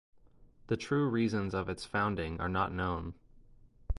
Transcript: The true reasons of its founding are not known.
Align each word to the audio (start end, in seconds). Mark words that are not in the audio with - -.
The 0.65 0.77
true 0.77 1.07
reasons 1.07 1.53
of 1.53 1.69
its 1.69 1.85
founding 1.85 2.39
are 2.41 2.49
not 2.49 2.73
known. 2.73 3.13